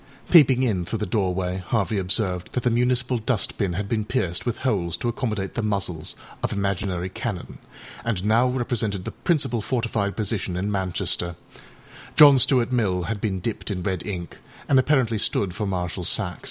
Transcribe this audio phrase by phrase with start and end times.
[0.01, 4.03] â Peeping in through the doorway Harvey observed that the municipal dust bin had been
[4.03, 7.59] pierced with holes to accommodate the muzzles of imaginary cannon,
[8.03, 11.35] and now represented the principal fortified position in Manchester;
[12.15, 16.39] John Stuart Mill had been dipped in red ink, and apparently stood for Marshal Saxe.